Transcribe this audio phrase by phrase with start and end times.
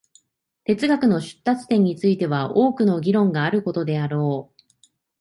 [0.63, 4.61] 哲学の出立点については多くの議論があることであろう。